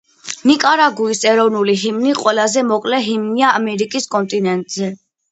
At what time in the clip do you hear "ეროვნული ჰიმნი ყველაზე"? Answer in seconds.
1.31-2.63